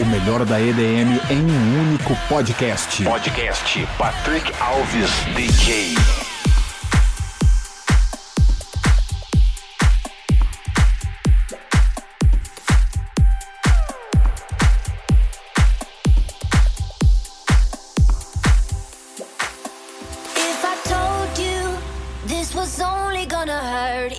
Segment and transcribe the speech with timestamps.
[0.00, 3.02] O melhor da EDM em um único podcast.
[3.02, 5.96] Podcast Patrick Alves DJ.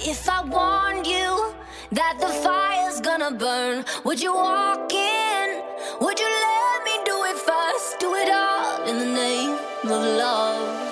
[0.02, 1.54] If I warned you
[1.92, 5.29] that the fire's gonna burn, would you walk in?
[9.84, 10.89] of love.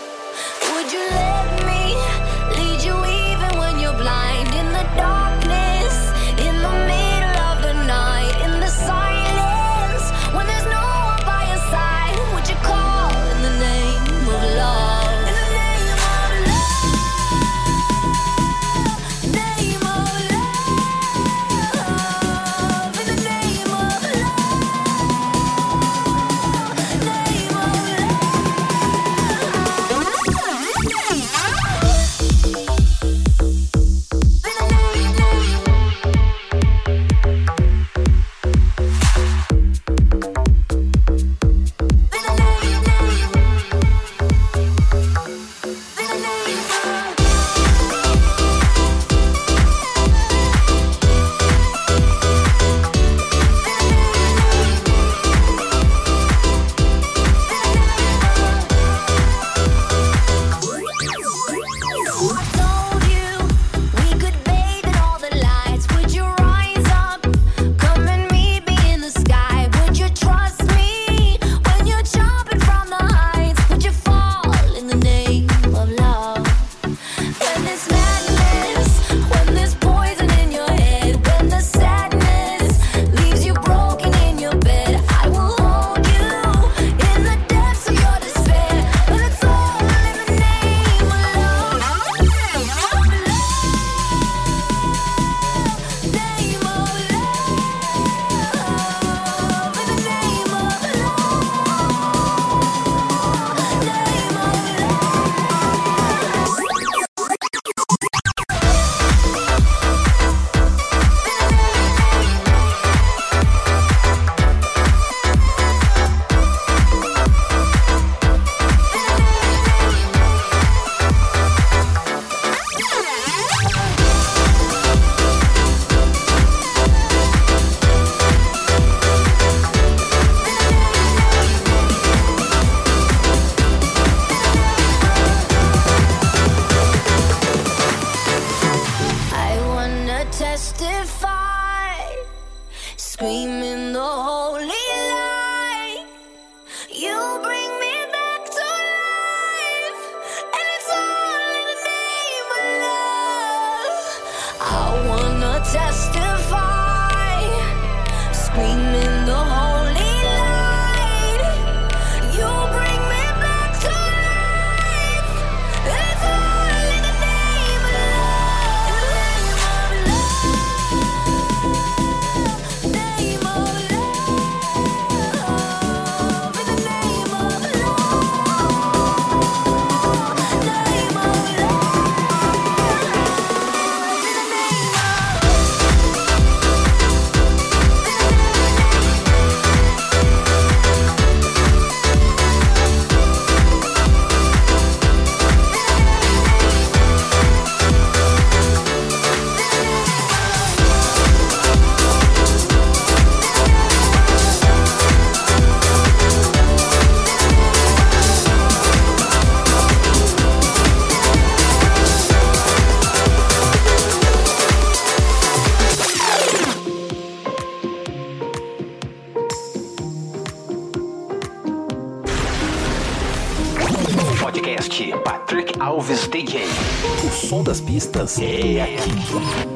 [227.98, 229.67] distanciei é aqui.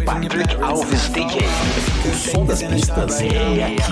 [0.00, 1.40] Patrick Alves DJ.
[2.08, 3.82] O som das pistas é aqui.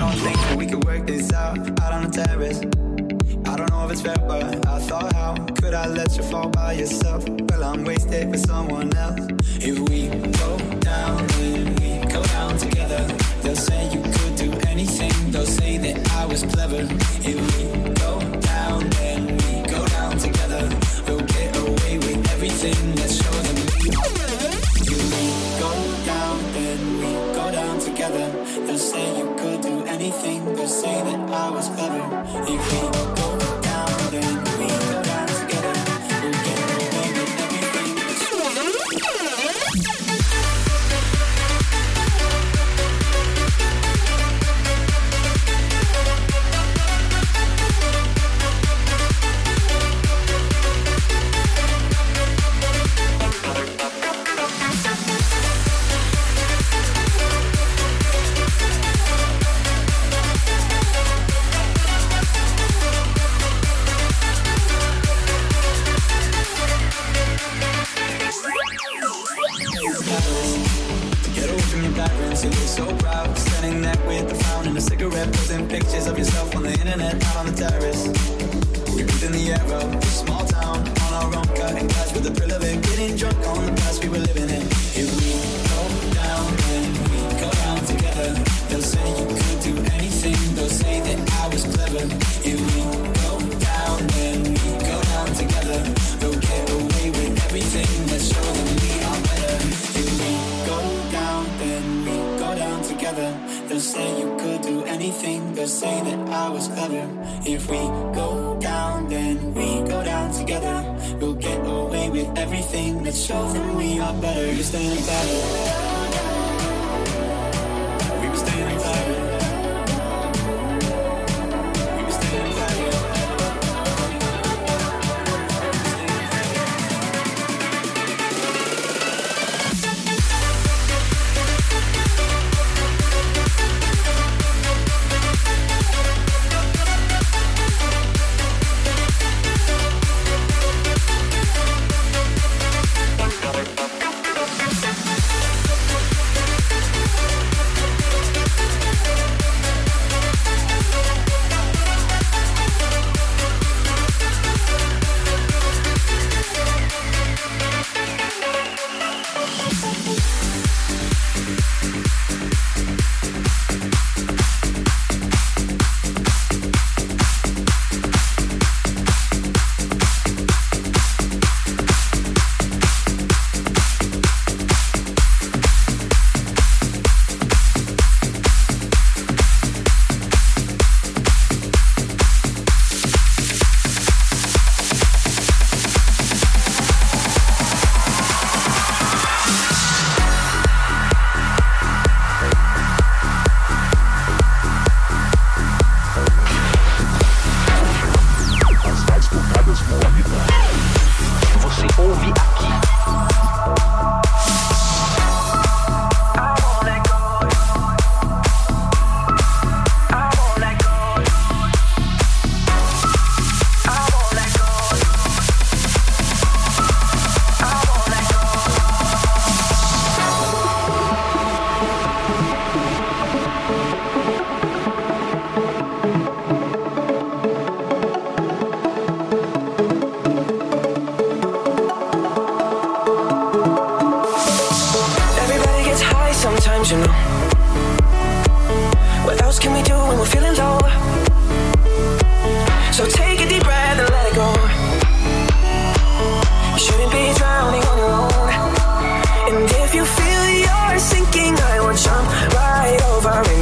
[3.43, 6.49] I don't know if it's fair, but I thought, how could I let you fall
[6.49, 7.27] by yourself?
[7.49, 9.19] Well, I'm wasted with someone else.
[9.59, 10.07] If we
[10.39, 13.05] go down, then we go down together.
[13.41, 16.87] They'll say you could do anything, they'll say that I was clever.
[17.23, 20.69] If we go down, then we go down together.
[21.07, 23.00] We'll get away with everything.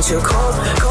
[0.09, 0.55] too cold.
[0.79, 0.88] cold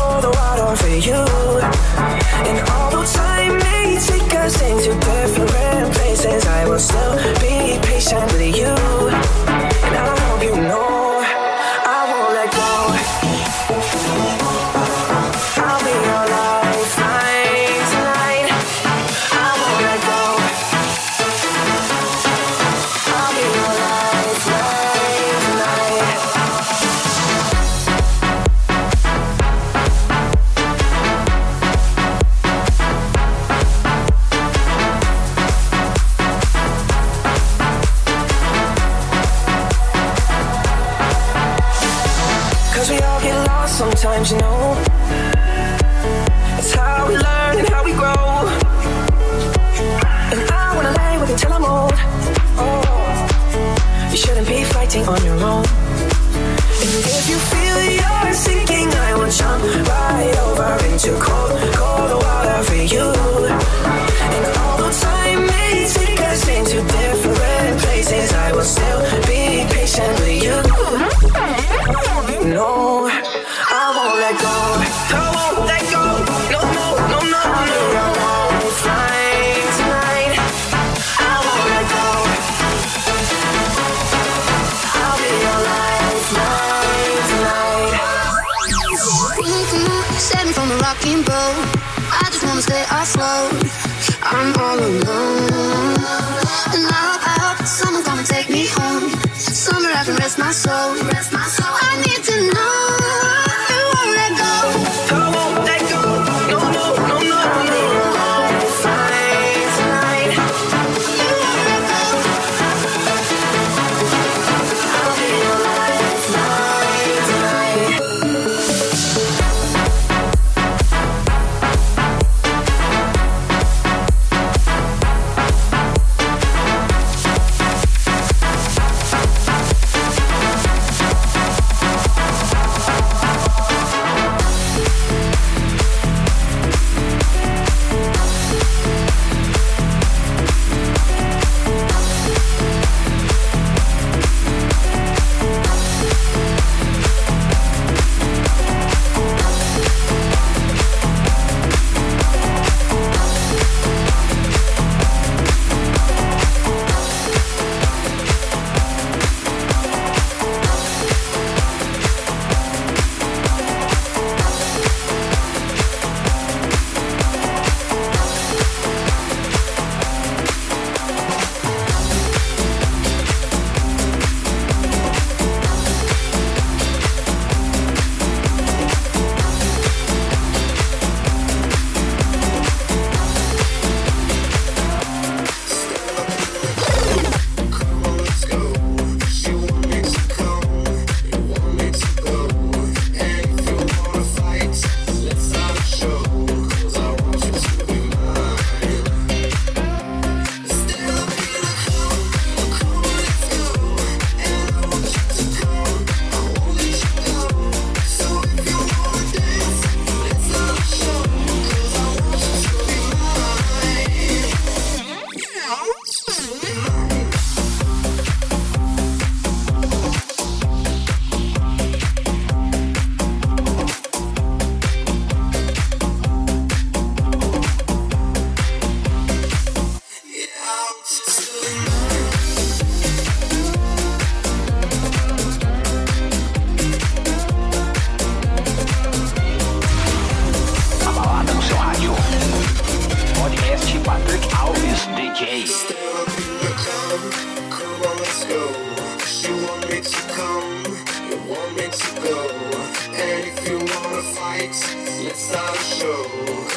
[255.40, 256.67] It's our show.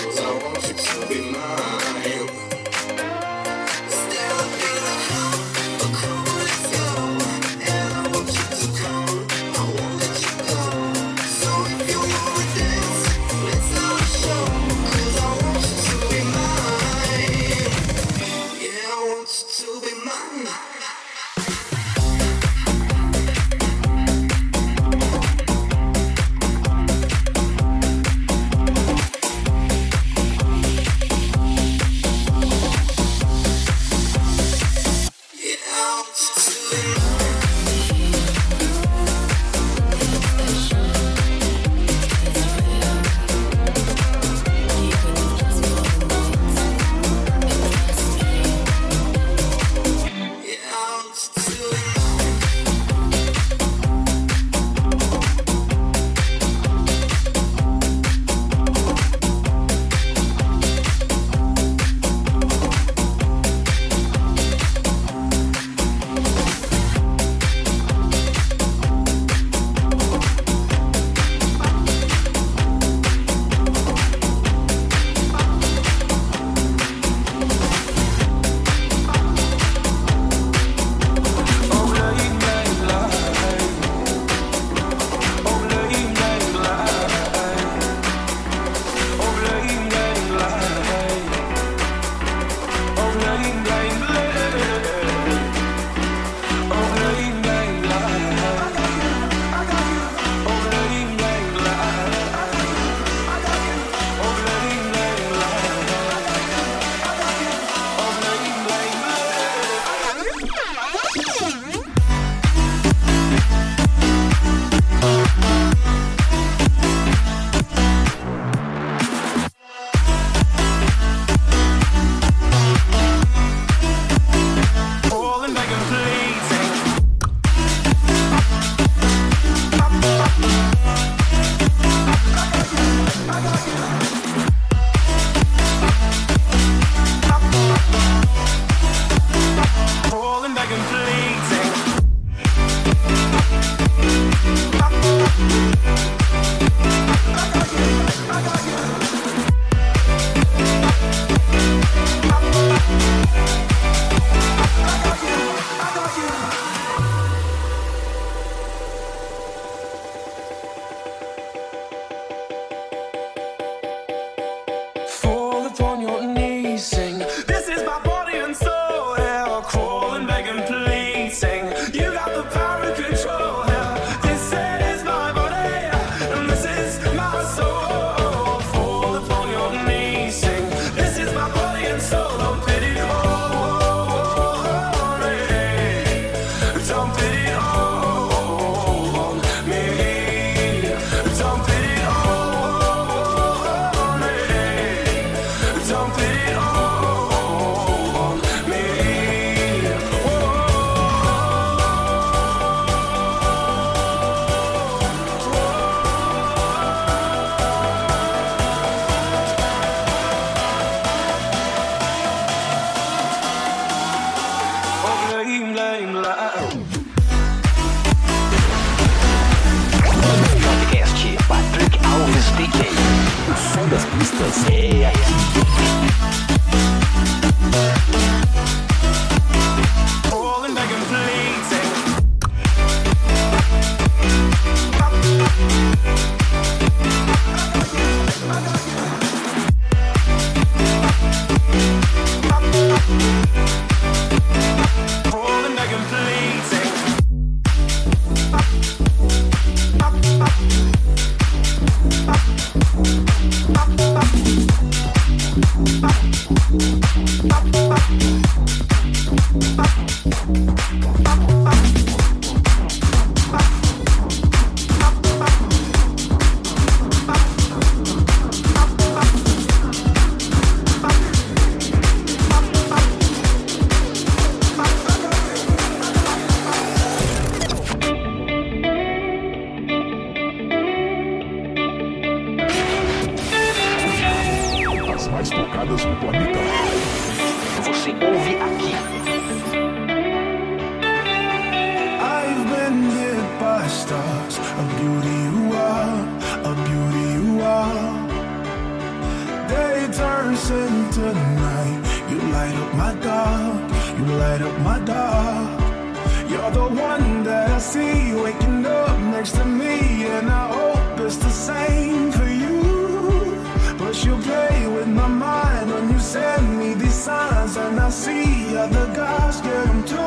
[318.88, 320.21] the guys, get them too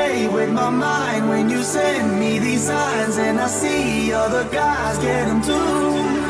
[0.00, 4.98] play with my mind when you send me these signs, and I see other guys
[4.98, 6.29] get them too.